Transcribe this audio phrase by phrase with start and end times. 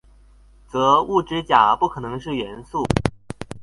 [0.67, 2.81] 則物質甲不可能是元素